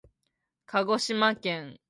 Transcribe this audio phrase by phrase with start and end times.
[0.65, 1.79] かごしまけん